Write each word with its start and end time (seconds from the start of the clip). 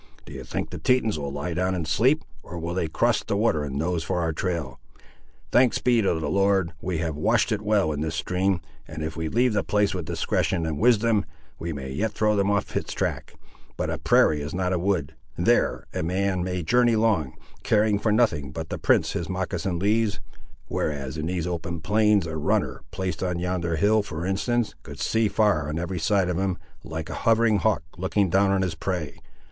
Do 0.25 0.33
you 0.33 0.43
think 0.43 0.71
the 0.71 0.79
Tetons 0.79 1.19
will 1.19 1.31
lie 1.31 1.53
down 1.53 1.75
and 1.75 1.87
sleep; 1.87 2.23
or 2.41 2.57
will 2.57 2.73
they 2.73 2.87
cross 2.87 3.23
the 3.23 3.37
water 3.37 3.63
and 3.63 3.75
nose 3.75 4.03
for 4.03 4.19
our 4.19 4.33
trail? 4.33 4.79
Thanks 5.51 5.77
be 5.77 6.01
to 6.01 6.15
the 6.19 6.27
Lord, 6.27 6.73
we 6.81 6.97
have 6.97 7.15
washed 7.15 7.51
it 7.51 7.61
well 7.61 7.91
in 7.91 8.01
this 8.01 8.15
stream, 8.15 8.61
and 8.87 9.03
if 9.03 9.15
we 9.15 9.29
leave 9.29 9.53
the 9.53 9.63
place 9.63 9.93
with 9.93 10.07
discretion 10.07 10.65
and 10.65 10.79
wisdom, 10.79 11.23
we 11.59 11.71
may 11.71 11.91
yet 11.91 12.13
throw 12.13 12.35
them 12.35 12.49
off 12.49 12.75
its 12.75 12.93
track. 12.93 13.35
But 13.77 13.91
a 13.91 13.99
prairie 13.99 14.41
is 14.41 14.55
not 14.55 14.73
a 14.73 14.79
wood. 14.79 15.13
There 15.37 15.85
a 15.93 16.01
man 16.01 16.43
may 16.43 16.63
journey 16.63 16.95
long, 16.95 17.35
caring 17.61 17.99
for 17.99 18.11
nothing 18.11 18.51
but 18.51 18.69
the 18.69 18.79
prints 18.79 19.11
his 19.11 19.29
moccasin 19.29 19.77
leaves, 19.77 20.19
whereas 20.67 21.15
in 21.15 21.27
these 21.27 21.45
open 21.45 21.79
plains 21.79 22.25
a 22.25 22.37
runner, 22.37 22.81
placed 22.89 23.21
on 23.21 23.37
yonder 23.37 23.75
hill, 23.75 24.01
for 24.01 24.25
instance, 24.25 24.73
could 24.81 24.99
see 24.99 25.27
far 25.27 25.69
on 25.69 25.77
every 25.77 25.99
side 25.99 26.27
of 26.27 26.39
him, 26.39 26.57
like 26.83 27.11
a 27.11 27.21
hovering 27.29 27.57
hawk 27.59 27.83
looking 27.99 28.31
down 28.31 28.49
on 28.49 28.63
his 28.63 28.73
prey. 28.73 29.19